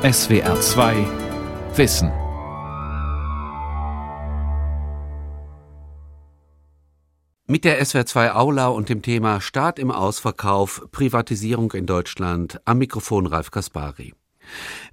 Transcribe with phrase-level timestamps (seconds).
[0.00, 0.94] SWR 2
[1.74, 2.12] Wissen.
[7.48, 12.78] Mit der SWR 2 Aula und dem Thema Staat im Ausverkauf, Privatisierung in Deutschland am
[12.78, 14.14] Mikrofon Ralf Kaspari.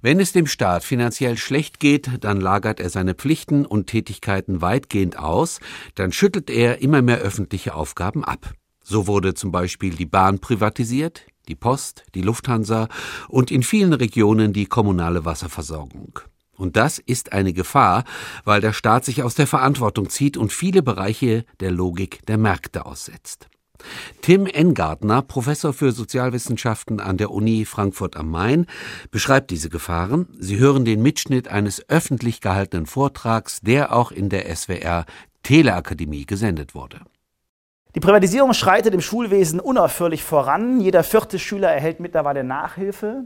[0.02, 5.20] Wenn es dem Staat finanziell schlecht geht, dann lagert er seine Pflichten und Tätigkeiten weitgehend
[5.20, 5.60] aus,
[5.94, 8.54] dann schüttelt er immer mehr öffentliche Aufgaben ab.
[8.82, 12.88] So wurde zum Beispiel die Bahn privatisiert, die Post, die Lufthansa
[13.28, 16.20] und in vielen Regionen die kommunale Wasserversorgung.
[16.56, 18.04] Und das ist eine Gefahr,
[18.44, 22.86] weil der Staat sich aus der Verantwortung zieht und viele Bereiche der Logik der Märkte
[22.86, 23.48] aussetzt.
[24.22, 28.66] Tim Engartner, Professor für Sozialwissenschaften an der Uni Frankfurt am Main,
[29.10, 30.28] beschreibt diese Gefahren.
[30.38, 35.04] Sie hören den Mitschnitt eines öffentlich gehaltenen Vortrags, der auch in der SWR
[35.42, 37.00] Teleakademie gesendet wurde.
[37.96, 40.82] Die Privatisierung schreitet im Schulwesen unaufhörlich voran.
[40.82, 43.24] Jeder vierte Schüler erhält mittlerweile Nachhilfe.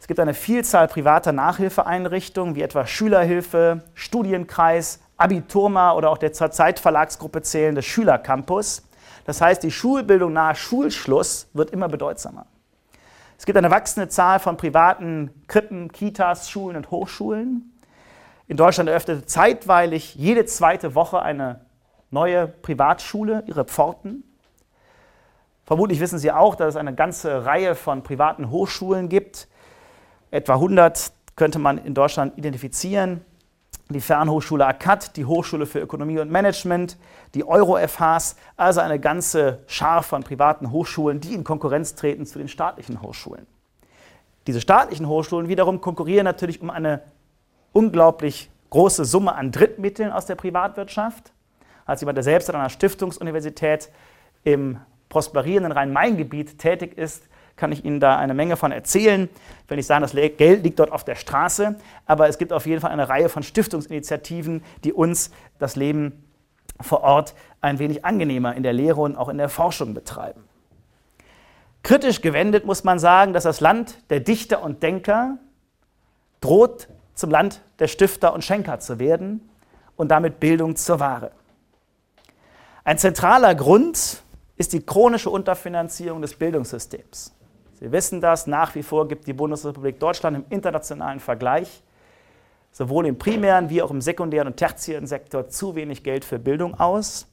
[0.00, 6.50] Es gibt eine Vielzahl privater Nachhilfeeinrichtungen, wie etwa Schülerhilfe, Studienkreis, Abiturma oder auch der zur
[6.50, 8.88] Zeitverlagsgruppe zählende Schülercampus.
[9.24, 12.46] Das heißt, die Schulbildung nach Schulschluss wird immer bedeutsamer.
[13.38, 17.72] Es gibt eine wachsende Zahl von privaten Krippen, Kitas, Schulen und Hochschulen.
[18.48, 21.67] In Deutschland eröffnete zeitweilig jede zweite Woche eine
[22.10, 24.24] neue Privatschule, ihre Pforten.
[25.64, 29.48] Vermutlich wissen Sie auch, dass es eine ganze Reihe von privaten Hochschulen gibt.
[30.30, 33.24] Etwa 100 könnte man in Deutschland identifizieren.
[33.90, 36.98] Die Fernhochschule ACAD, die Hochschule für Ökonomie und Management,
[37.34, 42.48] die Euro-FHs, also eine ganze Schar von privaten Hochschulen, die in Konkurrenz treten zu den
[42.48, 43.46] staatlichen Hochschulen.
[44.46, 47.02] Diese staatlichen Hochschulen wiederum konkurrieren natürlich um eine
[47.72, 51.32] unglaublich große Summe an Drittmitteln aus der Privatwirtschaft
[51.88, 53.90] als jemand, der selbst an einer Stiftungsuniversität
[54.44, 57.24] im prosperierenden Rhein-Main-Gebiet tätig ist,
[57.56, 59.28] kann ich Ihnen da eine Menge von erzählen.
[59.64, 62.66] Ich will nicht sagen, das Geld liegt dort auf der Straße, aber es gibt auf
[62.66, 66.24] jeden Fall eine Reihe von Stiftungsinitiativen, die uns das Leben
[66.78, 70.44] vor Ort ein wenig angenehmer in der Lehre und auch in der Forschung betreiben.
[71.82, 75.38] Kritisch gewendet muss man sagen, dass das Land der Dichter und Denker
[76.42, 79.48] droht zum Land der Stifter und Schenker zu werden
[79.96, 81.32] und damit Bildung zur Ware.
[82.88, 84.22] Ein zentraler Grund
[84.56, 87.34] ist die chronische Unterfinanzierung des Bildungssystems.
[87.78, 91.82] Sie wissen das, nach wie vor gibt die Bundesrepublik Deutschland im internationalen Vergleich
[92.72, 96.80] sowohl im primären wie auch im sekundären und tertiären Sektor zu wenig Geld für Bildung
[96.80, 97.26] aus.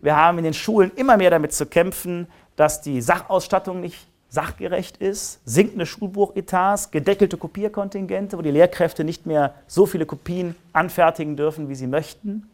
[0.00, 4.96] Wir haben in den Schulen immer mehr damit zu kämpfen, dass die Sachausstattung nicht sachgerecht
[4.96, 11.68] ist, sinkende Schulbuchetats, gedeckelte Kopierkontingente, wo die Lehrkräfte nicht mehr so viele Kopien anfertigen dürfen,
[11.68, 12.50] wie sie möchten.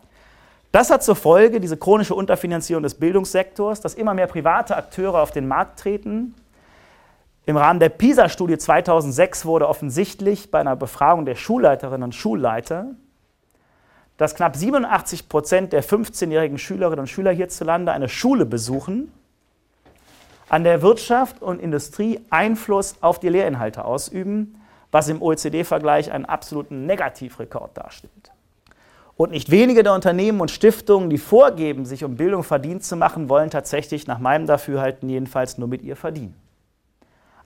[0.76, 5.30] Das hat zur Folge, diese chronische Unterfinanzierung des Bildungssektors, dass immer mehr private Akteure auf
[5.30, 6.34] den Markt treten.
[7.46, 12.88] Im Rahmen der PISA-Studie 2006 wurde offensichtlich bei einer Befragung der Schulleiterinnen und Schulleiter,
[14.18, 19.10] dass knapp 87 Prozent der 15-jährigen Schülerinnen und Schüler hierzulande eine Schule besuchen,
[20.50, 24.60] an der Wirtschaft und Industrie Einfluss auf die Lehrinhalte ausüben,
[24.90, 28.35] was im OECD-Vergleich einen absoluten Negativrekord darstellt.
[29.16, 33.30] Und nicht wenige der Unternehmen und Stiftungen, die vorgeben, sich um Bildung verdient zu machen,
[33.30, 36.34] wollen tatsächlich nach meinem Dafürhalten jedenfalls nur mit ihr verdienen.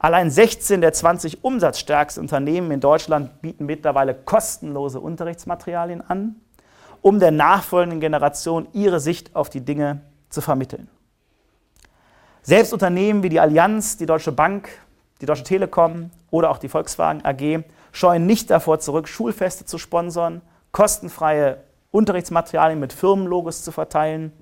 [0.01, 6.37] Allein 16 der 20 umsatzstärksten Unternehmen in Deutschland bieten mittlerweile kostenlose Unterrichtsmaterialien an,
[7.03, 10.89] um der nachfolgenden Generation ihre Sicht auf die Dinge zu vermitteln.
[12.43, 14.71] Selbst Unternehmen wie die Allianz, die Deutsche Bank,
[15.21, 20.41] die Deutsche Telekom oder auch die Volkswagen AG scheuen nicht davor zurück, Schulfeste zu sponsern
[20.73, 21.59] kostenfreie
[21.91, 24.33] Unterrichtsmaterialien mit Firmenlogos zu verteilen,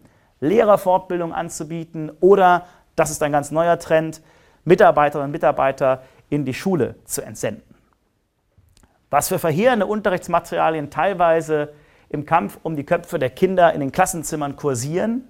[0.41, 2.67] Lehrerfortbildung anzubieten oder,
[2.97, 4.23] das ist ein ganz neuer Trend,
[4.65, 7.63] Mitarbeiterinnen und Mitarbeiter in die Schule zu entsenden.
[9.11, 11.73] Was für verheerende Unterrichtsmaterialien teilweise
[12.11, 15.27] im Kampf um die Köpfe der Kinder in den Klassenzimmern kursieren,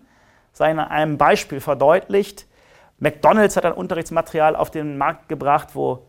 [0.53, 2.47] sei in einem Beispiel verdeutlicht.
[2.98, 6.06] McDonald's hat ein Unterrichtsmaterial auf den Markt gebracht, wo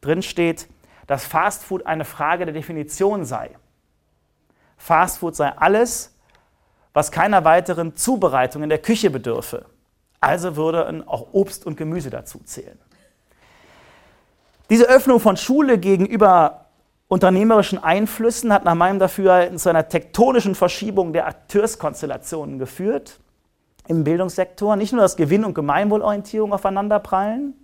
[0.00, 0.68] drin steht,
[1.06, 3.50] dass Fastfood eine Frage der Definition sei.
[4.82, 6.12] Fastfood sei alles,
[6.92, 9.66] was keiner weiteren Zubereitung in der Küche bedürfe.
[10.20, 12.76] Also würde auch Obst und Gemüse dazu zählen.
[14.70, 16.66] Diese Öffnung von Schule gegenüber
[17.06, 23.20] unternehmerischen Einflüssen hat nach meinem Dafürhalten zu einer tektonischen Verschiebung der Akteurskonstellationen geführt
[23.86, 24.74] im Bildungssektor.
[24.74, 27.54] Nicht nur, dass Gewinn- und Gemeinwohlorientierung aufeinanderprallen,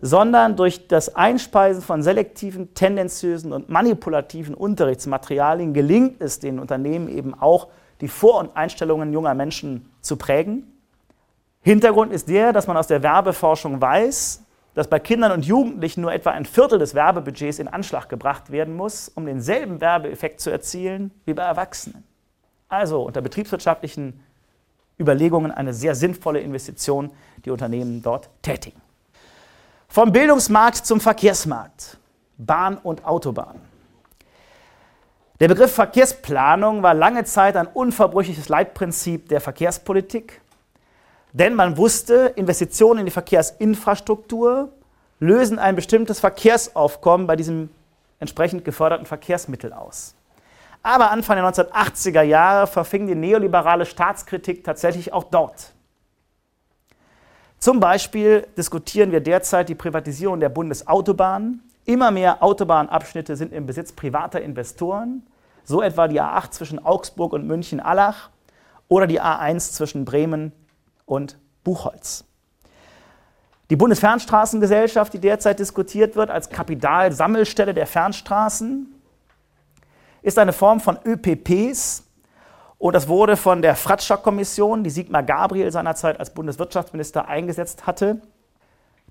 [0.00, 7.34] sondern durch das Einspeisen von selektiven, tendenziösen und manipulativen Unterrichtsmaterialien gelingt es den Unternehmen eben
[7.34, 7.68] auch,
[8.00, 10.70] die Vor- und Einstellungen junger Menschen zu prägen.
[11.60, 14.42] Hintergrund ist der, dass man aus der Werbeforschung weiß,
[14.74, 18.76] dass bei Kindern und Jugendlichen nur etwa ein Viertel des Werbebudgets in Anschlag gebracht werden
[18.76, 22.04] muss, um denselben Werbeeffekt zu erzielen wie bei Erwachsenen.
[22.68, 24.20] Also unter betriebswirtschaftlichen
[24.98, 27.12] Überlegungen eine sehr sinnvolle Investition,
[27.44, 28.83] die Unternehmen dort tätigen.
[29.94, 31.98] Vom Bildungsmarkt zum Verkehrsmarkt.
[32.36, 33.60] Bahn und Autobahn.
[35.38, 40.40] Der Begriff Verkehrsplanung war lange Zeit ein unverbrüchliches Leitprinzip der Verkehrspolitik,
[41.32, 44.72] denn man wusste, Investitionen in die Verkehrsinfrastruktur
[45.20, 47.70] lösen ein bestimmtes Verkehrsaufkommen bei diesem
[48.18, 50.16] entsprechend geförderten Verkehrsmittel aus.
[50.82, 55.72] Aber Anfang der 1980er Jahre verfing die neoliberale Staatskritik tatsächlich auch dort.
[57.58, 61.62] Zum Beispiel diskutieren wir derzeit die Privatisierung der Bundesautobahnen.
[61.86, 65.26] Immer mehr Autobahnabschnitte sind im Besitz privater Investoren,
[65.64, 68.30] so etwa die A8 zwischen Augsburg und München-Allach
[68.88, 70.52] oder die A1 zwischen Bremen
[71.06, 72.24] und Buchholz.
[73.70, 78.94] Die Bundesfernstraßengesellschaft, die derzeit diskutiert wird als Kapitalsammelstelle der Fernstraßen,
[80.22, 82.04] ist eine Form von ÖPPs
[82.84, 88.20] und das wurde von der Fratscher-Kommission, die Sigmar Gabriel seinerzeit als Bundeswirtschaftsminister eingesetzt hatte.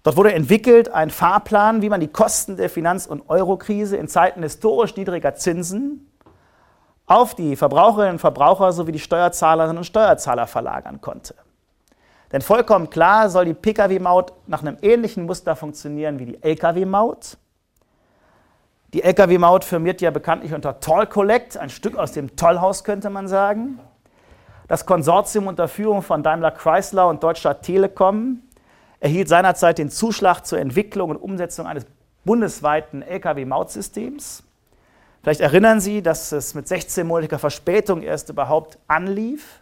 [0.04, 4.44] Dort wurde entwickelt ein Fahrplan, wie man die Kosten der Finanz- und Eurokrise in Zeiten
[4.44, 6.08] historisch niedriger Zinsen
[7.08, 11.34] auf die Verbraucherinnen und Verbraucher sowie die Steuerzahlerinnen und Steuerzahler verlagern konnte.
[12.32, 17.40] Denn vollkommen klar soll die Pkw-Maut nach einem ähnlichen Muster funktionieren wie die Lkw-Maut.
[18.94, 23.28] Die Lkw-Maut firmiert ja bekanntlich unter Toll Collect, ein Stück aus dem Tollhaus könnte man
[23.28, 23.80] sagen.
[24.68, 28.44] Das Konsortium unter Führung von Daimler Chrysler und Deutscher Telekom
[29.00, 31.88] erhielt seinerzeit den Zuschlag zur Entwicklung und Umsetzung eines
[32.24, 34.44] bundesweiten Lkw-Mautsystems.
[35.24, 39.62] Vielleicht erinnern Sie, dass es mit 16-monatiger Verspätung erst überhaupt anlief.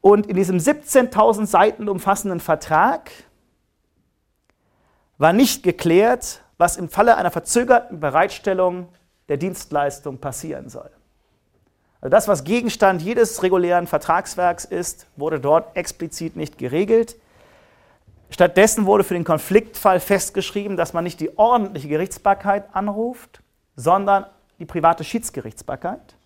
[0.00, 3.12] Und in diesem 17.000 Seiten umfassenden Vertrag
[5.18, 8.88] war nicht geklärt, was im Falle einer verzögerten Bereitstellung
[9.28, 10.90] der Dienstleistung passieren soll.
[12.00, 17.16] Also das, was Gegenstand jedes regulären Vertragswerks ist, wurde dort explizit nicht geregelt.
[18.30, 23.42] Stattdessen wurde für den Konfliktfall festgeschrieben, dass man nicht die ordentliche Gerichtsbarkeit anruft,
[23.76, 24.26] sondern
[24.58, 26.16] die private Schiedsgerichtsbarkeit.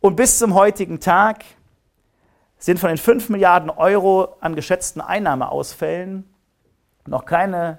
[0.00, 1.44] Und bis zum heutigen Tag
[2.58, 6.28] sind von den 5 Milliarden Euro an geschätzten Einnahmeausfällen
[7.06, 7.78] noch keine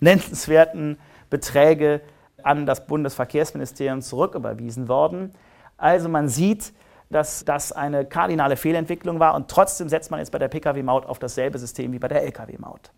[0.00, 0.98] nennenswerten
[1.30, 2.00] Beträge
[2.42, 5.32] an das Bundesverkehrsministerium zurücküberwiesen worden.
[5.76, 6.72] Also man sieht,
[7.10, 11.18] dass das eine kardinale Fehlentwicklung war und trotzdem setzt man jetzt bei der Pkw-Maut auf
[11.18, 12.92] dasselbe System wie bei der Lkw-Maut.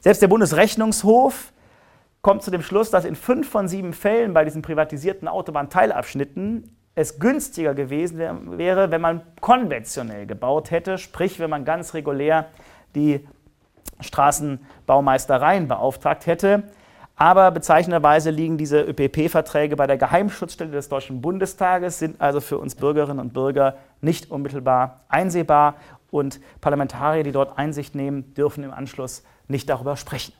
[0.00, 1.52] Selbst der Bundesrechnungshof
[2.20, 7.18] kommt zu dem Schluss, dass in fünf von sieben Fällen bei diesen privatisierten Autobahnteilabschnitten es
[7.18, 12.48] günstiger gewesen wäre, wenn man konventionell gebaut hätte, sprich wenn man ganz regulär
[12.94, 13.26] die
[14.92, 16.64] Straßenbaumeistereien beauftragt hätte.
[17.16, 22.74] Aber bezeichnenderweise liegen diese ÖPP-Verträge bei der Geheimschutzstelle des Deutschen Bundestages, sind also für uns
[22.74, 25.74] Bürgerinnen und Bürger nicht unmittelbar einsehbar
[26.10, 30.32] und Parlamentarier, die dort Einsicht nehmen, dürfen im Anschluss nicht darüber sprechen.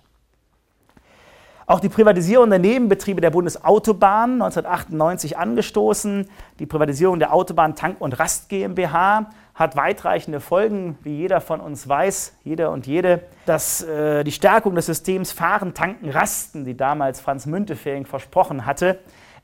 [1.67, 6.29] Auch die Privatisierung der Nebenbetriebe der Bundesautobahn 1998 angestoßen.
[6.59, 11.87] Die Privatisierung der Autobahn Tank und Rast GmbH hat weitreichende Folgen, wie jeder von uns
[11.87, 17.21] weiß, jeder und jede, dass äh, die Stärkung des Systems Fahren, Tanken, Rasten, die damals
[17.21, 18.99] Franz Müntefering versprochen hatte,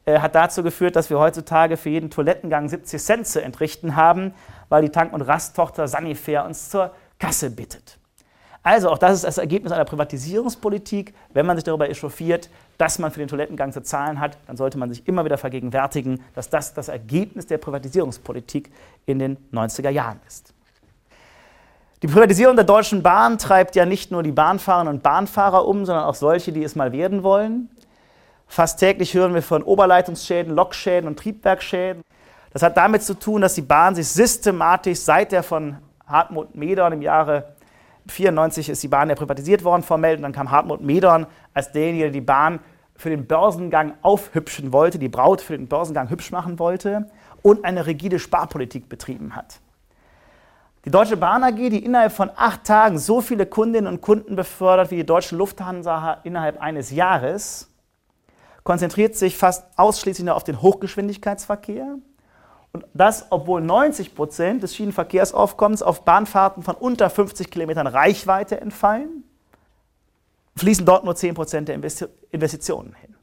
[0.06, 4.32] äh, hat dazu geführt, dass wir heutzutage für jeden Toilettengang 70 Cent zu entrichten haben,
[4.70, 7.98] weil die Tank- und Rasttochter Sanifair uns zur Kasse bittet.
[8.62, 11.14] Also auch das ist das Ergebnis einer Privatisierungspolitik.
[11.32, 14.78] Wenn man sich darüber echauffiert, dass man für den Toilettengang zu zahlen hat, dann sollte
[14.78, 18.70] man sich immer wieder vergegenwärtigen, dass das das Ergebnis der Privatisierungspolitik
[19.04, 20.54] in den 90er Jahren ist.
[22.02, 26.04] Die Privatisierung der Deutschen Bahn treibt ja nicht nur die Bahnfahrerinnen und Bahnfahrer um, sondern
[26.04, 27.68] auch solche, die es mal werden wollen.
[28.46, 32.02] Fast täglich hören wir von Oberleitungsschäden, Lokschäden und Triebwerkschäden.
[32.52, 36.92] Das hat damit zu tun, dass die Bahn sich systematisch seit der von Hartmut Medorn
[36.92, 37.56] im Jahre
[38.08, 42.04] 1994 ist die Bahn ja privatisiert worden formell und dann kam Hartmut Medorn als derjenige,
[42.04, 42.60] der die Bahn
[42.96, 47.10] für den Börsengang aufhübschen wollte, die Braut für den Börsengang hübsch machen wollte
[47.42, 49.60] und eine rigide Sparpolitik betrieben hat.
[50.84, 54.90] Die Deutsche Bahn AG, die innerhalb von acht Tagen so viele Kundinnen und Kunden befördert
[54.90, 57.70] wie die Deutsche Lufthansa innerhalb eines Jahres,
[58.64, 61.98] konzentriert sich fast ausschließlich nur auf den Hochgeschwindigkeitsverkehr
[62.72, 69.24] und das, obwohl 90 Prozent des Schienenverkehrsaufkommens auf Bahnfahrten von unter 50 Kilometern Reichweite entfallen,
[70.56, 71.76] fließen dort nur 10 Prozent der
[72.30, 73.16] Investitionen hin.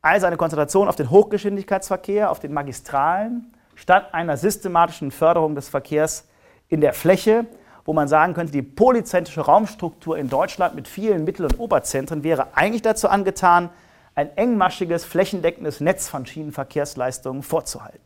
[0.00, 6.28] Also eine Konzentration auf den Hochgeschwindigkeitsverkehr, auf den Magistralen, statt einer systematischen Förderung des Verkehrs
[6.68, 7.46] in der Fläche,
[7.84, 12.48] wo man sagen könnte, die polyzentrische Raumstruktur in Deutschland mit vielen Mittel- und Oberzentren wäre
[12.54, 13.70] eigentlich dazu angetan,
[14.14, 18.05] ein engmaschiges, flächendeckendes Netz von Schienenverkehrsleistungen vorzuhalten.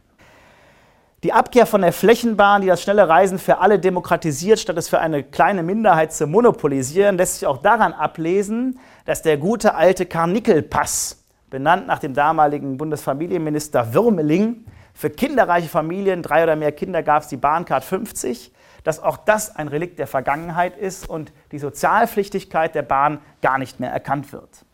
[1.22, 5.00] Die Abkehr von der Flächenbahn, die das schnelle Reisen für alle demokratisiert, statt es für
[5.00, 11.22] eine kleine Minderheit zu monopolisieren, lässt sich auch daran ablesen, dass der gute alte Karnickelpass,
[11.50, 17.28] benannt nach dem damaligen Bundesfamilienminister Würmeling, für kinderreiche Familien, drei oder mehr Kinder gab es
[17.28, 22.82] die Bahncard 50, dass auch das ein Relikt der Vergangenheit ist und die Sozialpflichtigkeit der
[22.82, 24.64] Bahn gar nicht mehr erkannt wird.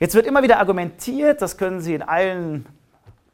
[0.00, 2.66] Jetzt wird immer wieder argumentiert, das können Sie in allen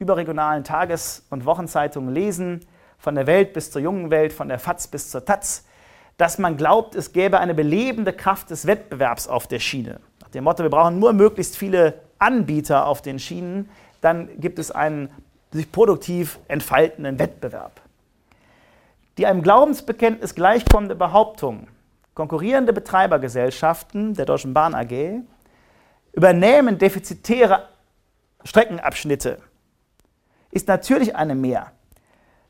[0.03, 2.61] überregionalen Tages- und Wochenzeitungen lesen,
[2.99, 5.65] von der Welt bis zur jungen Welt, von der FAZ bis zur Taz,
[6.19, 9.99] dass man glaubt, es gäbe eine belebende Kraft des Wettbewerbs auf der Schiene.
[10.21, 13.69] Nach dem Motto, wir brauchen nur möglichst viele Anbieter auf den Schienen,
[14.01, 15.09] dann gibt es einen
[15.51, 17.81] sich produktiv entfaltenden Wettbewerb.
[19.19, 21.69] Die einem Glaubensbekenntnis gleichkommende Behauptung,
[22.15, 25.23] konkurrierende Betreibergesellschaften der Deutschen Bahn AG
[26.13, 27.69] übernehmen defizitäre
[28.45, 29.39] Streckenabschnitte
[30.53, 31.73] ist natürlich eine mehr.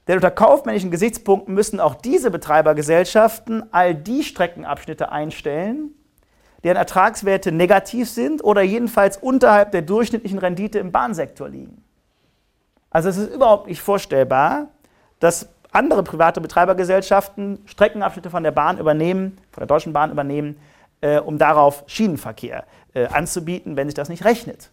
[0.08, 5.92] Denn unter kaufmännischen Gesichtspunkten müssen auch diese Betreibergesellschaften all die Streckenabschnitte einstellen,
[6.64, 11.82] deren Ertragswerte negativ sind oder jedenfalls unterhalb der durchschnittlichen Rendite im Bahnsektor liegen.
[12.90, 14.68] Also es ist überhaupt nicht vorstellbar,
[15.18, 20.58] dass andere private Betreibergesellschaften Streckenabschnitte von der Bahn übernehmen, von der Deutschen Bahn übernehmen,
[21.00, 24.71] äh, um darauf Schienenverkehr äh, anzubieten, wenn sich das nicht rechnet.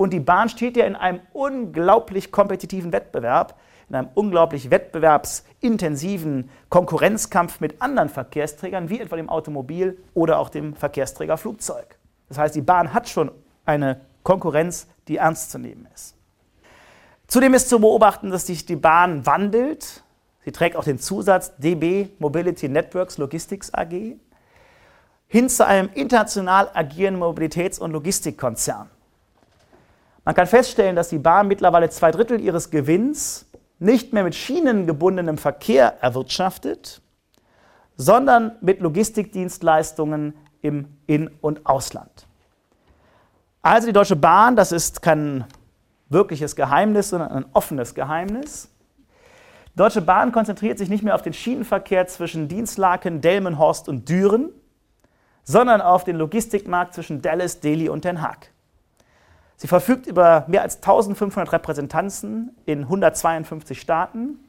[0.00, 7.60] Und die Bahn steht ja in einem unglaublich kompetitiven Wettbewerb, in einem unglaublich wettbewerbsintensiven Konkurrenzkampf
[7.60, 11.98] mit anderen Verkehrsträgern, wie etwa dem Automobil oder auch dem Verkehrsträger Flugzeug.
[12.30, 13.30] Das heißt, die Bahn hat schon
[13.66, 16.14] eine Konkurrenz, die ernst zu nehmen ist.
[17.26, 20.02] Zudem ist zu beobachten, dass sich die Bahn wandelt.
[20.46, 24.16] Sie trägt auch den Zusatz DB Mobility Networks Logistics AG
[25.28, 28.88] hin zu einem international agierenden Mobilitäts- und Logistikkonzern.
[30.30, 33.46] Man kann feststellen, dass die Bahn mittlerweile zwei Drittel ihres Gewinns
[33.80, 37.02] nicht mehr mit schienengebundenem Verkehr erwirtschaftet,
[37.96, 42.28] sondern mit Logistikdienstleistungen im In- und Ausland.
[43.60, 45.46] Also die Deutsche Bahn, das ist kein
[46.10, 48.68] wirkliches Geheimnis, sondern ein offenes Geheimnis.
[49.74, 54.50] Die Deutsche Bahn konzentriert sich nicht mehr auf den Schienenverkehr zwischen Dienstlaken, Delmenhorst und Düren,
[55.42, 58.49] sondern auf den Logistikmarkt zwischen Dallas, Delhi und Den Haag.
[59.60, 64.42] Sie verfügt über mehr als 1500 Repräsentanzen in 152 Staaten.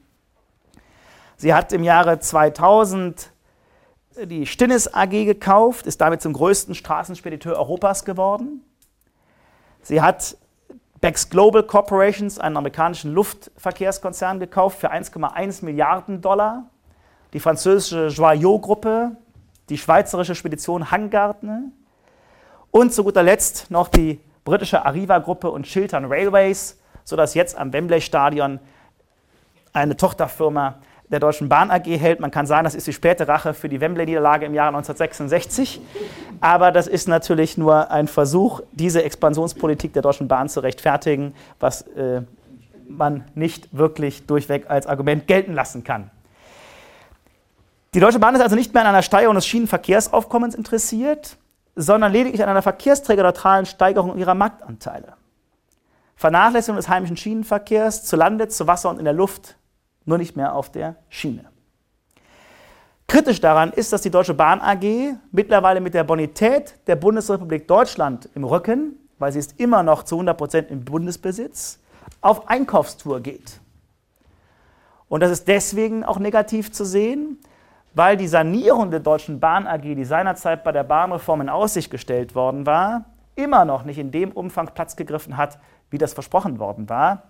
[1.36, 3.30] Sie hat im Jahre 2000
[4.24, 8.64] die Stinnes AG gekauft, ist damit zum größten Straßenspediteur Europas geworden.
[9.82, 10.38] Sie hat
[11.02, 16.70] Bex Global Corporations, einen amerikanischen Luftverkehrskonzern, gekauft für 1,1 Milliarden Dollar.
[17.34, 19.14] Die französische Joyot-Gruppe,
[19.68, 21.64] die schweizerische Spedition Hangartner
[22.70, 28.60] und zu guter Letzt noch die britische Arriva-Gruppe und Chiltern Railways, sodass jetzt am Wembley-Stadion
[29.72, 30.76] eine Tochterfirma
[31.12, 32.20] der Deutschen Bahn AG hält.
[32.20, 35.80] Man kann sagen, das ist die späte Rache für die Wembley-Niederlage im Jahre 1966.
[36.40, 41.82] Aber das ist natürlich nur ein Versuch, diese Expansionspolitik der Deutschen Bahn zu rechtfertigen, was
[41.82, 42.22] äh,
[42.88, 46.10] man nicht wirklich durchweg als Argument gelten lassen kann.
[47.94, 51.36] Die Deutsche Bahn ist also nicht mehr an einer Steigerung des Schienenverkehrsaufkommens interessiert,
[51.74, 55.14] sondern lediglich an einer verkehrsträgerneutralen Steigerung ihrer Marktanteile.
[56.16, 59.56] Vernachlässigung des heimischen Schienenverkehrs zu Lande, zu Wasser und in der Luft,
[60.04, 61.44] nur nicht mehr auf der Schiene.
[63.08, 68.28] Kritisch daran ist, dass die Deutsche Bahn AG mittlerweile mit der Bonität der Bundesrepublik Deutschland
[68.34, 71.78] im Rücken, weil sie ist immer noch zu 100 Prozent im Bundesbesitz,
[72.20, 73.60] auf Einkaufstour geht.
[75.08, 77.38] Und das ist deswegen auch negativ zu sehen,
[77.94, 82.34] weil die Sanierung der Deutschen Bahn AG, die seinerzeit bei der Bahnreform in Aussicht gestellt
[82.34, 85.58] worden war, immer noch nicht in dem Umfang Platz gegriffen hat,
[85.90, 87.24] wie das versprochen worden war.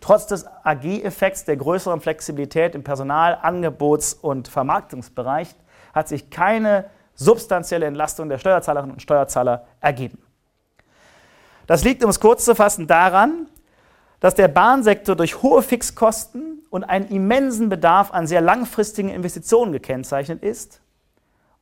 [0.00, 5.54] Trotz des AG-Effekts der größeren Flexibilität im Personal-, Angebots- und Vermarktungsbereich
[5.92, 10.18] hat sich keine substanzielle Entlastung der Steuerzahlerinnen und Steuerzahler ergeben.
[11.66, 13.48] Das liegt, um es kurz zu fassen, daran,
[14.20, 20.42] dass der Bahnsektor durch hohe Fixkosten und einen immensen Bedarf an sehr langfristigen Investitionen gekennzeichnet
[20.42, 20.80] ist.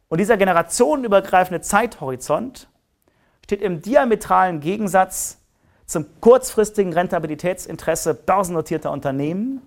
[0.09, 2.69] Und dieser generationenübergreifende Zeithorizont
[3.45, 5.39] steht im diametralen Gegensatz
[5.87, 9.63] zum kurzfristigen Rentabilitätsinteresse börsennotierter Unternehmen,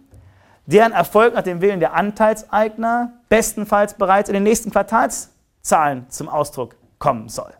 [0.65, 6.75] deren Erfolg nach dem Willen der Anteilseigner bestenfalls bereits in den nächsten Quartalszahlen zum Ausdruck
[6.99, 7.53] kommen soll.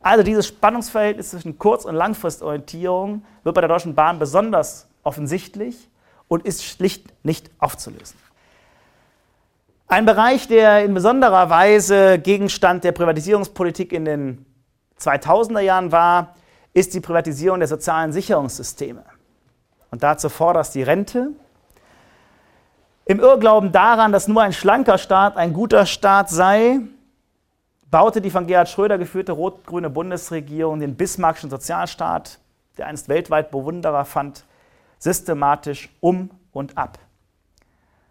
[0.00, 5.88] Also dieses Spannungsverhältnis zwischen Kurz- und Langfristorientierung wird bei der Deutschen Bahn besonders offensichtlich
[6.32, 8.16] und ist schlicht nicht aufzulösen.
[9.86, 14.46] Ein Bereich, der in besonderer Weise Gegenstand der Privatisierungspolitik in den
[14.98, 16.34] 2000er Jahren war,
[16.72, 19.04] ist die Privatisierung der sozialen Sicherungssysteme.
[19.90, 21.32] Und dazu vorderst die Rente.
[23.04, 26.80] Im Irrglauben daran, dass nur ein schlanker Staat ein guter Staat sei,
[27.90, 32.38] baute die von Gerhard Schröder geführte rot-grüne Bundesregierung den bismarckischen Sozialstaat,
[32.78, 34.46] der einst weltweit Bewunderer fand,
[35.02, 36.98] systematisch um und ab.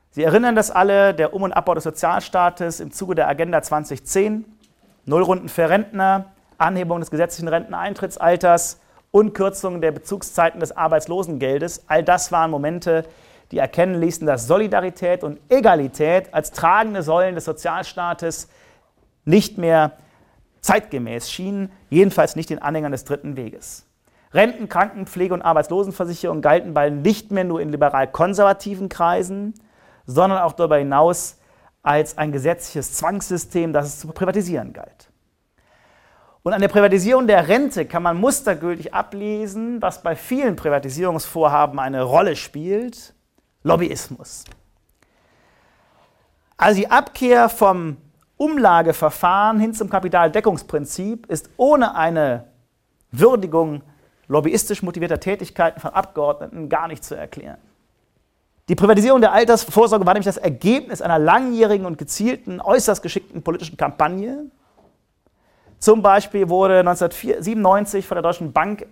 [0.09, 4.43] Sie erinnern das alle, der Um- und Abbau des Sozialstaates im Zuge der Agenda 2010,
[5.05, 11.85] Nullrunden für Rentner, Anhebung des gesetzlichen Renteneintrittsalters und Kürzung der Bezugszeiten des Arbeitslosengeldes.
[11.87, 13.05] All das waren Momente,
[13.51, 18.49] die erkennen ließen, dass Solidarität und Egalität als tragende Säulen des Sozialstaates
[19.23, 19.93] nicht mehr
[20.59, 23.85] zeitgemäß schienen, jedenfalls nicht den Anhängern des dritten Weges.
[24.33, 29.53] Renten-, Kranken-, Pflege- und Arbeitslosenversicherung galten bald nicht mehr nur in liberal-konservativen Kreisen,
[30.05, 31.37] sondern auch darüber hinaus
[31.83, 35.09] als ein gesetzliches Zwangssystem, das es zu privatisieren galt.
[36.43, 42.01] Und an der Privatisierung der Rente kann man mustergültig ablesen, was bei vielen Privatisierungsvorhaben eine
[42.01, 43.13] Rolle spielt,
[43.63, 44.45] Lobbyismus.
[46.57, 47.97] Also die Abkehr vom
[48.37, 52.47] Umlageverfahren hin zum Kapitaldeckungsprinzip ist ohne eine
[53.11, 53.83] Würdigung
[54.31, 57.57] lobbyistisch motivierter Tätigkeiten von Abgeordneten gar nicht zu erklären.
[58.69, 63.75] Die Privatisierung der Altersvorsorge war nämlich das Ergebnis einer langjährigen und gezielten, äußerst geschickten politischen
[63.75, 64.45] Kampagne,
[65.79, 68.85] zum Beispiel wurde 1997 von der Deutschen Bank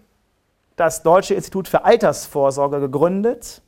[0.75, 3.62] das Deutsche Institut für Altersvorsorge gegründet,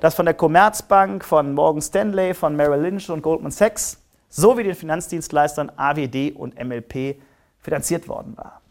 [0.00, 4.74] das von der Commerzbank, von Morgan Stanley, von Merrill Lynch und Goldman Sachs sowie den
[4.74, 7.20] Finanzdienstleistern AWD und MLP
[7.60, 8.62] finanziert worden war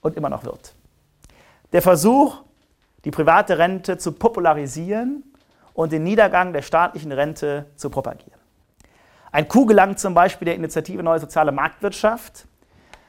[0.00, 0.74] und immer noch wird.
[1.72, 2.42] Der Versuch,
[3.04, 5.24] die private Rente zu popularisieren
[5.74, 8.40] und den Niedergang der staatlichen Rente zu propagieren.
[9.30, 12.46] Ein Coup gelang zum Beispiel der Initiative Neue Soziale Marktwirtschaft,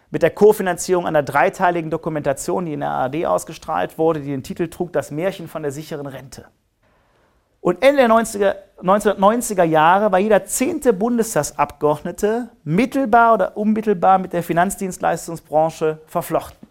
[0.09, 4.69] mit der Kofinanzierung einer dreiteiligen Dokumentation, die in der ARD ausgestrahlt wurde, die den Titel
[4.69, 6.45] trug Das Märchen von der sicheren Rente.
[7.59, 14.43] Und Ende der 90er, 1990er Jahre war jeder zehnte Bundestagsabgeordnete mittelbar oder unmittelbar mit der
[14.43, 16.62] Finanzdienstleistungsbranche verflochten.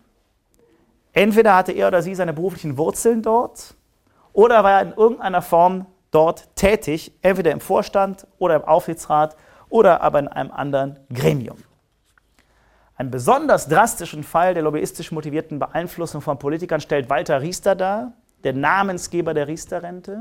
[1.12, 3.74] Entweder hatte er oder sie seine beruflichen Wurzeln dort
[4.32, 9.36] oder war er in irgendeiner Form dort tätig, entweder im Vorstand oder im Aufsichtsrat
[9.68, 11.58] oder aber in einem anderen Gremium.
[12.96, 18.12] Einen besonders drastischen Fall der lobbyistisch motivierten Beeinflussung von Politikern stellt Walter Riester dar,
[18.44, 20.20] der Namensgeber der Riester-Rente,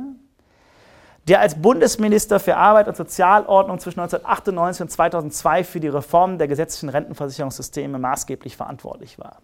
[1.27, 6.47] der als Bundesminister für Arbeit und Sozialordnung zwischen 1998 und 2002 für die Reform der
[6.47, 9.37] gesetzlichen Rentenversicherungssysteme maßgeblich verantwortlich war.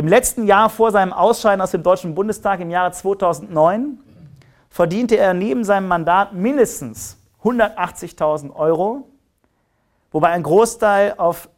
[0.00, 3.98] Im letzten Jahr vor seinem Ausscheiden aus dem Deutschen Bundestag im Jahre 2009
[4.70, 9.10] verdiente er neben seinem Mandat mindestens 180.000 Euro,
[10.10, 11.50] wobei ein Großteil auf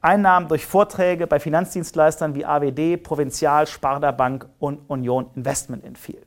[0.00, 6.24] Einnahmen durch Vorträge bei Finanzdienstleistern wie AWD, Provinzial, Sparda Bank und Union Investment entfiel.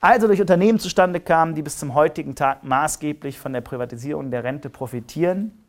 [0.00, 4.42] Also durch Unternehmen zustande kamen, die bis zum heutigen Tag maßgeblich von der Privatisierung der
[4.42, 5.64] Rente profitieren.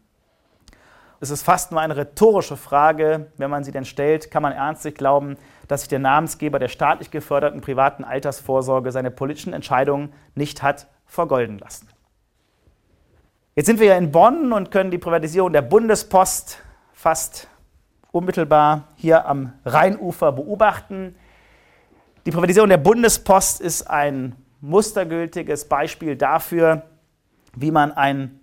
[1.21, 4.95] Es ist fast nur eine rhetorische Frage, wenn man sie denn stellt, kann man ernstlich
[4.95, 5.35] glauben,
[5.67, 11.59] dass sich der Namensgeber der staatlich geförderten privaten Altersvorsorge seine politischen Entscheidungen nicht hat vergolden
[11.59, 11.89] lassen.
[13.55, 16.61] Jetzt sind wir ja in Bonn und können die Privatisierung der Bundespost
[16.93, 17.49] fast
[18.11, 21.15] unmittelbar hier am Rheinufer beobachten.
[22.25, 26.83] Die Privatisierung der Bundespost ist ein mustergültiges Beispiel dafür,
[27.55, 28.38] wie man ein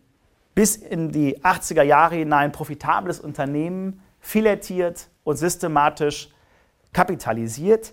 [0.56, 6.30] bis in die 80er Jahre hinein profitables Unternehmen filettiert und systematisch
[6.94, 7.92] kapitalisiert.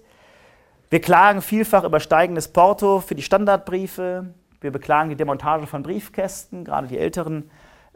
[0.90, 4.34] Wir klagen vielfach über steigendes Porto für die Standardbriefe.
[4.62, 6.64] Wir beklagen die Demontage von Briefkästen.
[6.64, 7.52] Gerade die älteren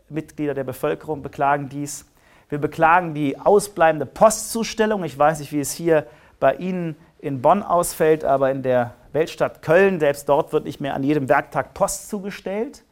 [0.09, 2.05] Mitglieder der Bevölkerung beklagen dies.
[2.49, 5.05] Wir beklagen die ausbleibende Postzustellung.
[5.05, 6.07] Ich weiß nicht, wie es hier
[6.41, 10.93] bei Ihnen in Bonn ausfällt, aber in der Weltstadt Köln, selbst dort wird nicht mehr
[10.93, 12.83] an jedem Werktag Post zugestellt,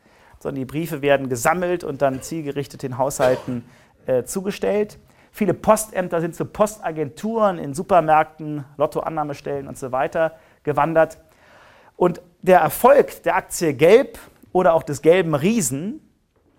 [0.45, 3.65] sondern die Briefe werden gesammelt und dann zielgerichtet den Haushalten
[4.05, 4.99] äh, zugestellt.
[5.31, 11.17] Viele Postämter sind zu Postagenturen in Supermärkten, Lottoannahmestellen und so weiter gewandert.
[11.97, 14.19] Und der Erfolg der Aktie Gelb
[14.51, 15.99] oder auch des gelben Riesen,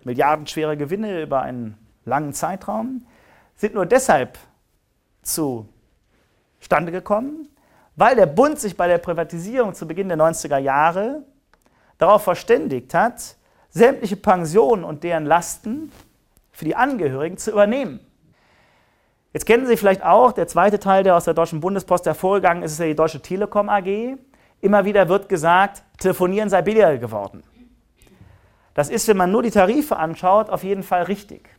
[0.03, 3.07] milliardenschwere Gewinne über einen langen Zeitraum,
[3.55, 4.37] sind nur deshalb
[5.21, 7.47] zustande gekommen,
[7.95, 11.23] weil der Bund sich bei der Privatisierung zu Beginn der 90er Jahre
[11.97, 13.37] darauf verständigt hat,
[13.77, 15.91] sämtliche Pensionen und deren Lasten
[16.51, 17.99] für die Angehörigen zu übernehmen.
[19.33, 22.73] Jetzt kennen Sie vielleicht auch, der zweite Teil, der aus der Deutschen Bundespost hervorgegangen ist,
[22.73, 24.17] ist ja die Deutsche Telekom AG.
[24.61, 27.43] Immer wieder wird gesagt, telefonieren sei billiger geworden.
[28.73, 31.49] Das ist, wenn man nur die Tarife anschaut, auf jeden Fall richtig.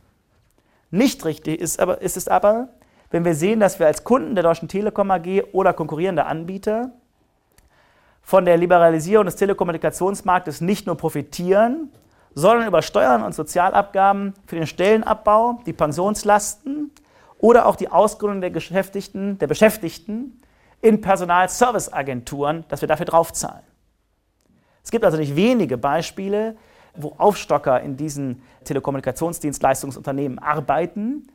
[0.91, 2.69] Nicht richtig ist, aber, ist es aber,
[3.11, 6.91] wenn wir sehen, dass wir als Kunden der Deutschen Telekom AG oder konkurrierender Anbieter
[8.21, 11.91] von der Liberalisierung des Telekommunikationsmarktes nicht nur profitieren,
[12.39, 16.91] sondern über Steuern und Sozialabgaben für den Stellenabbau, die Pensionslasten
[17.37, 20.41] oder auch die Ausgründung der Beschäftigten, der Beschäftigten
[20.81, 23.63] in Personalserviceagenturen, dass wir dafür draufzahlen.
[24.83, 26.55] Es gibt also nicht wenige Beispiele,
[26.95, 31.27] wo Aufstocker in diesen Telekommunikationsdienstleistungsunternehmen arbeiten,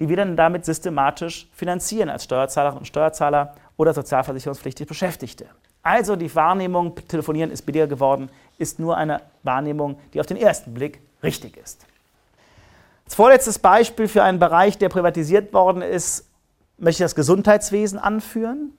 [0.00, 5.46] die wir dann damit systematisch finanzieren als Steuerzahlerinnen und Steuerzahler oder sozialversicherungspflichtig Beschäftigte.
[5.82, 10.74] Also die Wahrnehmung, telefonieren ist billiger geworden, ist nur eine Wahrnehmung, die auf den ersten
[10.74, 11.86] Blick richtig ist.
[13.04, 16.28] Als vorletztes Beispiel für einen Bereich, der privatisiert worden ist,
[16.78, 18.72] möchte ich das Gesundheitswesen anführen.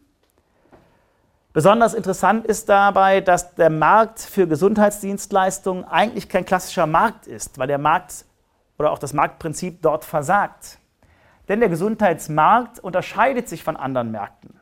[1.51, 7.67] Besonders interessant ist dabei, dass der Markt für Gesundheitsdienstleistungen eigentlich kein klassischer Markt ist, weil
[7.67, 8.25] der Markt
[8.79, 10.79] oder auch das Marktprinzip dort versagt.
[11.47, 14.59] Denn der Gesundheitsmarkt unterscheidet sich von anderen Märkten.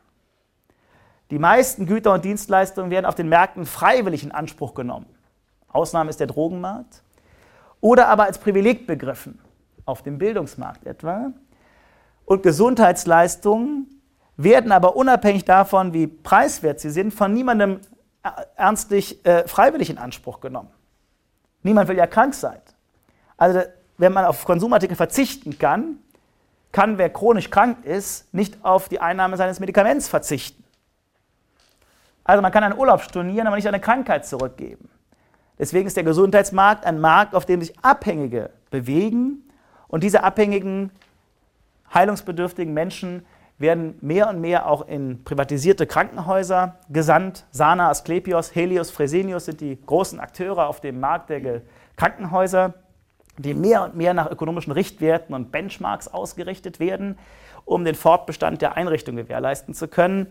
[1.32, 5.06] Die meisten Güter und Dienstleistungen werden auf den Märkten freiwillig in Anspruch genommen.
[5.68, 7.02] Ausnahme ist der Drogenmarkt.
[7.80, 9.38] Oder aber als Privileg begriffen,
[9.86, 11.32] auf dem Bildungsmarkt etwa.
[12.26, 13.98] Und Gesundheitsleistungen
[14.36, 17.80] werden aber unabhängig davon, wie preiswert sie sind, von niemandem
[18.56, 20.68] ernstlich äh, freiwillig in Anspruch genommen.
[21.62, 22.60] Niemand will ja krank sein.
[23.38, 23.62] Also
[23.96, 25.96] wenn man auf Konsumartikel verzichten kann,
[26.72, 30.61] kann wer chronisch krank ist, nicht auf die Einnahme seines Medikaments verzichten.
[32.24, 34.88] Also man kann einen Urlaub stornieren, aber nicht eine Krankheit zurückgeben.
[35.58, 39.44] Deswegen ist der Gesundheitsmarkt ein Markt, auf dem sich Abhängige bewegen
[39.88, 40.90] und diese abhängigen,
[41.92, 43.24] heilungsbedürftigen Menschen
[43.58, 47.44] werden mehr und mehr auch in privatisierte Krankenhäuser gesandt.
[47.50, 51.62] Sana, Asklepios, Helios, Fresenius sind die großen Akteure auf dem Markt der
[51.96, 52.74] Krankenhäuser,
[53.38, 57.18] die mehr und mehr nach ökonomischen Richtwerten und Benchmarks ausgerichtet werden,
[57.64, 60.26] um den Fortbestand der Einrichtung gewährleisten zu können.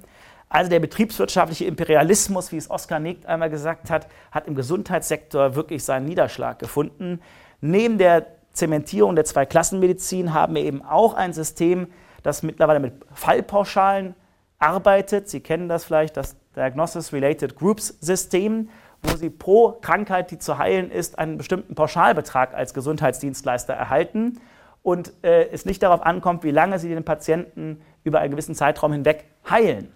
[0.53, 5.85] Also der betriebswirtschaftliche Imperialismus, wie es Oskar Negt einmal gesagt hat, hat im Gesundheitssektor wirklich
[5.85, 7.21] seinen Niederschlag gefunden.
[7.61, 11.87] Neben der Zementierung der Zweiklassenmedizin haben wir eben auch ein System,
[12.21, 14.13] das mittlerweile mit Fallpauschalen
[14.59, 15.29] arbeitet.
[15.29, 18.67] Sie kennen das vielleicht, das Diagnosis Related Groups System,
[19.03, 24.41] wo Sie pro Krankheit, die zu heilen ist, einen bestimmten Pauschalbetrag als Gesundheitsdienstleister erhalten
[24.83, 28.91] und äh, es nicht darauf ankommt, wie lange Sie den Patienten über einen gewissen Zeitraum
[28.91, 29.93] hinweg heilen.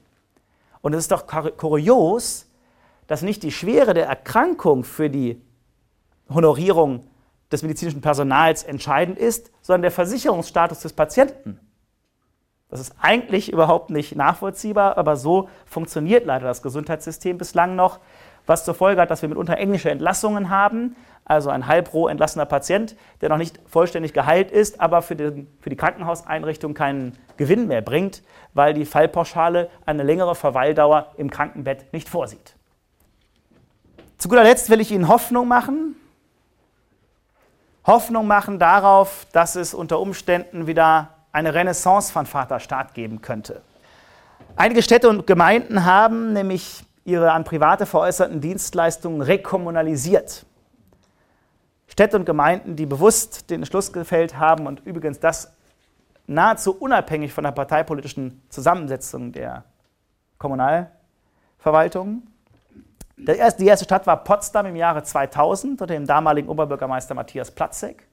[0.86, 2.46] Und es ist doch kurios,
[3.08, 5.42] dass nicht die Schwere der Erkrankung für die
[6.30, 7.08] Honorierung
[7.52, 11.60] des medizinischen Personals entscheidend ist, sondern der Versicherungsstatus des Patienten.
[12.70, 18.00] Das ist eigentlich überhaupt nicht nachvollziehbar, aber so funktioniert leider das Gesundheitssystem bislang noch,
[18.46, 22.96] was zur Folge hat, dass wir mitunter englische Entlassungen haben, also ein halbroh entlassener Patient,
[23.22, 27.82] der noch nicht vollständig geheilt ist, aber für, den, für die Krankenhauseinrichtung keinen Gewinn mehr
[27.82, 28.22] bringt,
[28.54, 32.56] weil die Fallpauschale eine längere Verweildauer im Krankenbett nicht vorsieht.
[34.18, 35.96] Zu guter Letzt will ich Ihnen Hoffnung machen.
[37.86, 43.62] Hoffnung machen darauf, dass es unter Umständen wieder eine Renaissance von Vaterstaat geben könnte.
[44.56, 50.46] Einige Städte und Gemeinden haben nämlich ihre an Private veräußerten Dienstleistungen rekommunalisiert.
[51.88, 55.56] Städte und Gemeinden, die bewusst den Entschluss gefällt haben und übrigens das
[56.28, 59.64] nahezu unabhängig von der parteipolitischen Zusammensetzung der
[60.40, 62.24] Kommunalverwaltung.
[63.18, 68.08] Die erste Stadt war Potsdam im Jahre 2000 unter dem damaligen Oberbürgermeister Matthias Platzek,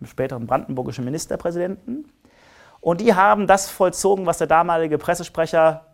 [0.00, 2.10] dem späteren brandenburgischen Ministerpräsidenten.
[2.80, 5.84] Und die haben das vollzogen, was der damalige Pressesprecher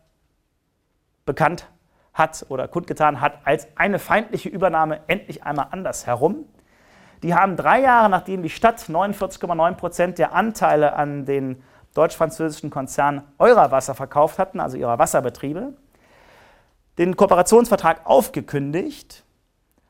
[1.27, 1.67] bekannt
[2.15, 6.47] hat oder kundgetan hat, als eine feindliche Übernahme endlich einmal anders herum.
[7.23, 11.63] Die haben drei Jahre, nachdem die Stadt 49,9 Prozent der Anteile an den
[11.95, 15.75] deutsch-französischen Konzern Eurowasser verkauft hatten, also ihrer Wasserbetriebe,
[16.99, 19.25] den Kooperationsvertrag aufgekündigt,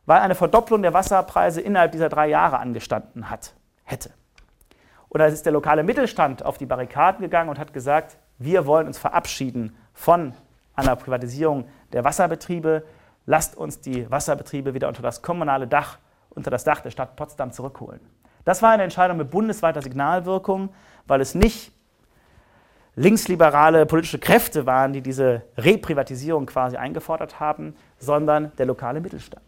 [0.06, 3.54] weil eine Verdopplung der Wasserpreise innerhalb dieser drei Jahre angestanden hat,
[3.84, 4.10] hätte.
[5.08, 8.98] Oder ist der lokale Mittelstand auf die Barrikaden gegangen und hat gesagt, wir wollen uns
[8.98, 10.34] verabschieden von
[10.82, 12.84] einer Privatisierung der Wasserbetriebe.
[13.26, 15.98] Lasst uns die Wasserbetriebe wieder unter das kommunale Dach,
[16.30, 18.00] unter das Dach der Stadt Potsdam zurückholen.
[18.44, 20.70] Das war eine Entscheidung mit bundesweiter Signalwirkung,
[21.06, 21.72] weil es nicht
[22.96, 29.42] linksliberale politische Kräfte waren, die diese Reprivatisierung quasi eingefordert haben, sondern der lokale Mittelstand.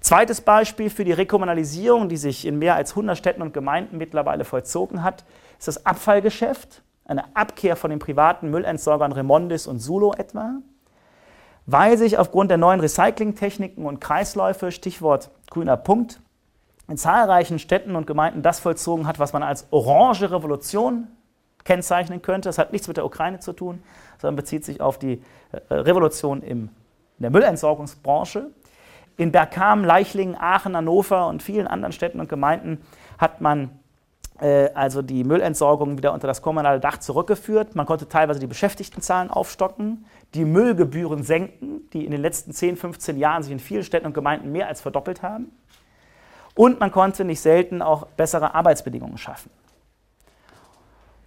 [0.00, 4.44] Zweites Beispiel für die Rekommunalisierung, die sich in mehr als 100 Städten und Gemeinden mittlerweile
[4.44, 5.24] vollzogen hat,
[5.58, 10.54] ist das Abfallgeschäft, eine Abkehr von den privaten Müllentsorgern Remondis und Sulo etwa,
[11.66, 16.20] weil sich aufgrund der neuen Recyclingtechniken und Kreisläufe, Stichwort grüner Punkt,
[16.88, 21.06] in zahlreichen Städten und Gemeinden das vollzogen hat, was man als orange Revolution
[21.64, 22.48] kennzeichnen könnte.
[22.48, 23.82] Das hat nichts mit der Ukraine zu tun,
[24.18, 25.22] sondern bezieht sich auf die
[25.52, 26.70] äh, Revolution in
[27.18, 28.50] der Müllentsorgungsbranche.
[29.16, 32.82] In Bergkamen, Leichlingen, Aachen, Hannover und vielen anderen Städten und Gemeinden
[33.18, 33.78] hat man
[34.38, 37.76] also die Müllentsorgung wieder unter das kommunale Dach zurückgeführt.
[37.76, 43.18] Man konnte teilweise die Beschäftigtenzahlen aufstocken, die Müllgebühren senken, die in den letzten 10, 15
[43.18, 45.52] Jahren sich in vielen Städten und Gemeinden mehr als verdoppelt haben.
[46.54, 49.50] Und man konnte nicht selten auch bessere Arbeitsbedingungen schaffen.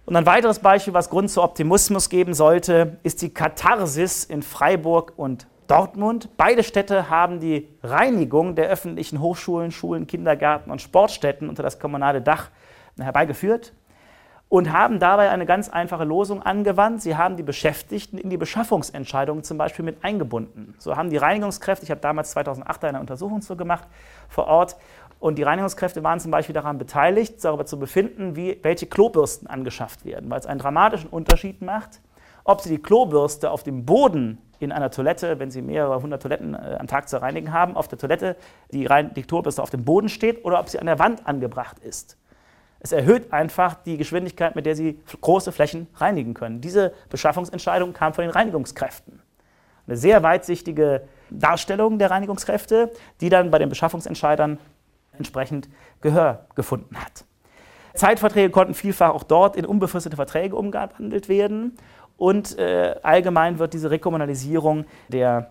[0.04, 5.14] Und ein weiteres Beispiel, was Grund zu Optimismus geben sollte, ist die Katharsis in Freiburg
[5.16, 6.28] und Dortmund.
[6.36, 12.22] Beide Städte haben die Reinigung der öffentlichen Hochschulen, Schulen, Kindergärten und Sportstätten unter das kommunale
[12.22, 12.50] Dach
[12.98, 13.72] herbeigeführt
[14.48, 17.02] und haben dabei eine ganz einfache Losung angewandt.
[17.02, 20.74] Sie haben die Beschäftigten in die Beschaffungsentscheidungen zum Beispiel mit eingebunden.
[20.78, 23.88] So haben die Reinigungskräfte, ich habe damals 2008 eine Untersuchung zu gemacht
[24.28, 24.76] vor Ort,
[25.18, 30.04] und die Reinigungskräfte waren zum Beispiel daran beteiligt, darüber zu befinden, wie, welche Klobürsten angeschafft
[30.04, 32.00] werden, weil es einen dramatischen Unterschied macht,
[32.44, 36.54] ob sie die Klobürste auf dem Boden in einer Toilette, wenn Sie mehrere hundert Toiletten
[36.54, 38.36] äh, am Tag zu reinigen haben, auf der Toilette
[38.72, 41.78] die, Rein die Klobürste auf dem Boden steht oder ob sie an der Wand angebracht
[41.80, 42.16] ist.
[42.86, 46.60] Es erhöht einfach die Geschwindigkeit, mit der Sie große Flächen reinigen können.
[46.60, 49.20] Diese Beschaffungsentscheidung kam von den Reinigungskräften.
[49.88, 54.60] Eine sehr weitsichtige Darstellung der Reinigungskräfte, die dann bei den Beschaffungsentscheidern
[55.18, 55.68] entsprechend
[56.00, 57.24] Gehör gefunden hat.
[57.94, 61.76] Zeitverträge konnten vielfach auch dort in unbefristete Verträge umgewandelt werden.
[62.16, 65.50] Und äh, allgemein wird diese Rekommunalisierung der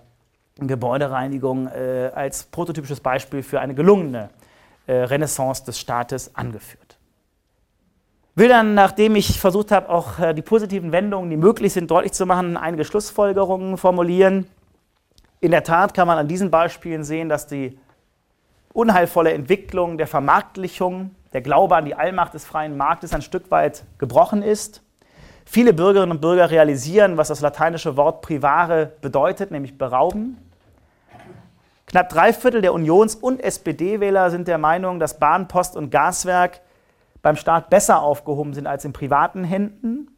[0.58, 4.30] Gebäudereinigung äh, als prototypisches Beispiel für eine gelungene
[4.88, 6.95] äh, Renaissance des Staates angeführt
[8.36, 12.12] will dann, nachdem ich versucht habe, auch äh, die positiven Wendungen, die möglich sind, deutlich
[12.12, 14.48] zu machen, einige Schlussfolgerungen formulieren.
[15.40, 17.80] In der Tat kann man an diesen Beispielen sehen, dass die
[18.74, 23.86] unheilvolle Entwicklung der Vermarktlichung, der Glaube an die Allmacht des freien Marktes ein Stück weit
[23.98, 24.82] gebrochen ist.
[25.46, 30.38] Viele Bürgerinnen und Bürger realisieren, was das lateinische Wort privare bedeutet, nämlich berauben.
[31.86, 36.62] Knapp drei Viertel der Unions- und SPD-Wähler sind der Meinung, dass Bahn, Post und Gaswerk
[37.26, 40.12] beim Staat besser aufgehoben sind als in privaten Händen.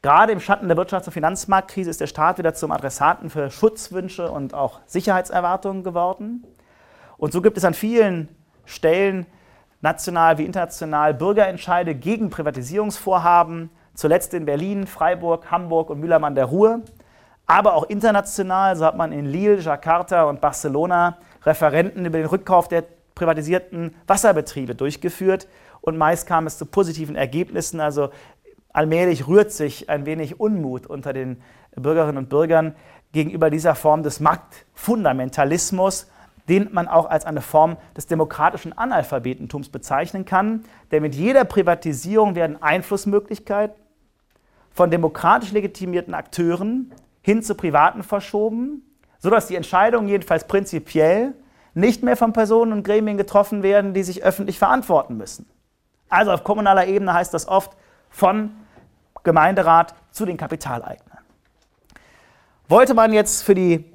[0.00, 4.30] Gerade im Schatten der Wirtschafts- und Finanzmarktkrise ist der Staat wieder zum Adressaten für Schutzwünsche
[4.30, 6.46] und auch Sicherheitserwartungen geworden.
[7.16, 8.28] Und so gibt es an vielen
[8.64, 9.26] Stellen,
[9.80, 16.44] national wie international, Bürgerentscheide gegen Privatisierungsvorhaben, zuletzt in Berlin, Freiburg, Hamburg und Mühlheim an der
[16.44, 16.82] Ruhr.
[17.48, 22.68] Aber auch international, so hat man in Lille, Jakarta und Barcelona Referenten über den Rückkauf
[22.68, 22.84] der
[23.16, 25.48] privatisierten Wasserbetriebe durchgeführt
[25.86, 27.80] und meist kam es zu positiven Ergebnissen.
[27.80, 28.10] Also
[28.72, 31.40] allmählich rührt sich ein wenig Unmut unter den
[31.76, 32.74] Bürgerinnen und Bürgern
[33.12, 36.10] gegenüber dieser Form des Marktfundamentalismus,
[36.48, 40.64] den man auch als eine Form des demokratischen Analphabetentums bezeichnen kann.
[40.90, 43.76] Denn mit jeder Privatisierung werden Einflussmöglichkeiten
[44.72, 48.82] von demokratisch legitimierten Akteuren hin zu Privaten verschoben,
[49.18, 51.34] sodass die Entscheidungen jedenfalls prinzipiell
[51.74, 55.46] nicht mehr von Personen und Gremien getroffen werden, die sich öffentlich verantworten müssen.
[56.08, 57.72] Also auf kommunaler Ebene heißt das oft
[58.10, 58.54] von
[59.22, 61.18] Gemeinderat zu den Kapitaleignern.
[62.68, 63.92] Wollte man jetzt für die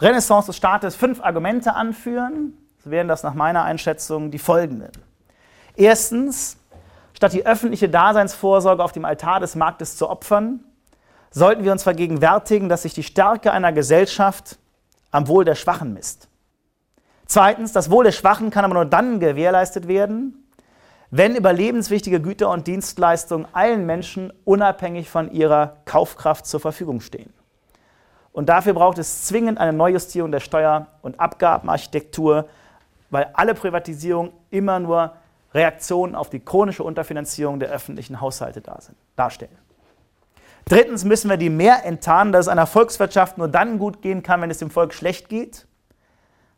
[0.00, 4.92] Renaissance des Staates fünf Argumente anführen, so wären das nach meiner Einschätzung die folgenden.
[5.76, 6.56] Erstens,
[7.12, 10.60] statt die öffentliche Daseinsvorsorge auf dem Altar des Marktes zu opfern,
[11.30, 14.58] sollten wir uns vergegenwärtigen, dass sich die Stärke einer Gesellschaft
[15.10, 16.28] am Wohl der Schwachen misst.
[17.26, 20.39] Zweitens, das Wohl der Schwachen kann aber nur dann gewährleistet werden,
[21.10, 27.32] wenn überlebenswichtige Güter und Dienstleistungen allen Menschen unabhängig von ihrer Kaufkraft zur Verfügung stehen.
[28.32, 32.48] Und dafür braucht es zwingend eine Neujustierung der Steuer- und Abgabenarchitektur,
[33.10, 35.12] weil alle Privatisierungen immer nur
[35.52, 38.62] Reaktionen auf die chronische Unterfinanzierung der öffentlichen Haushalte
[39.16, 39.58] darstellen.
[40.66, 44.40] Drittens müssen wir die mehr enttarnen, dass es einer Volkswirtschaft nur dann gut gehen kann,
[44.42, 45.66] wenn es dem Volk schlecht geht.